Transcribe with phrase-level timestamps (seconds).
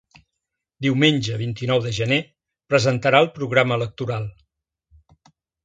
[0.85, 2.19] Diumenge, vint-i-nou de gener,
[2.75, 4.29] presentarà el programa electoral.